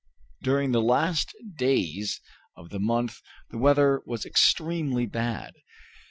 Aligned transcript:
During 0.41 0.71
the 0.71 0.81
last 0.81 1.31
days 1.55 2.21
of 2.55 2.71
the 2.71 2.79
month 2.79 3.21
the 3.51 3.59
weather 3.59 4.01
was 4.07 4.25
extremely 4.25 5.05
bad. 5.05 5.53